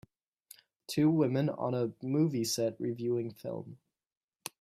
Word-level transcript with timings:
Two 0.87 1.11
women 1.11 1.47
on 1.47 1.75
a 1.75 1.91
movie 2.01 2.43
set 2.43 2.75
reviewing 2.79 3.29
film 3.29 3.77